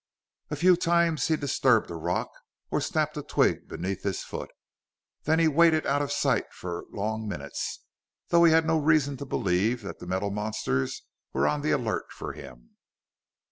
A 0.49 0.55
few 0.55 0.75
times 0.75 1.27
he 1.27 1.35
disturbed 1.37 1.91
a 1.91 1.95
rock, 1.95 2.31
or 2.71 2.81
snapped 2.81 3.15
a 3.17 3.21
twig 3.21 3.67
beneath 3.67 4.01
his 4.01 4.23
foot. 4.23 4.49
Then 5.25 5.37
he 5.37 5.47
waited 5.47 5.85
out 5.85 6.01
of 6.01 6.11
sight 6.11 6.51
for 6.51 6.85
long 6.91 7.27
minutes, 7.27 7.83
though 8.29 8.43
he 8.43 8.51
had 8.51 8.65
no 8.65 8.79
reason 8.79 9.15
to 9.17 9.25
believe 9.25 9.83
that 9.83 9.99
the 9.99 10.07
metal 10.07 10.31
monsters 10.31 11.03
were 11.33 11.47
on 11.47 11.61
the 11.61 11.69
alert 11.69 12.11
for 12.11 12.33
him. 12.33 12.77